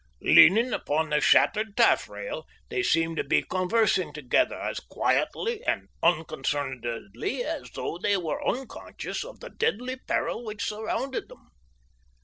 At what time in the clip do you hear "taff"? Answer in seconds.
1.77-2.09